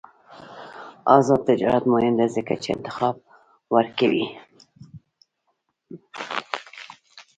آزاد 1.17 1.41
تجارت 1.49 1.83
مهم 1.93 2.13
دی 2.19 2.27
ځکه 2.35 2.53
چې 2.63 2.69
انتخاب 2.75 3.15
ورکوي. 3.75 4.25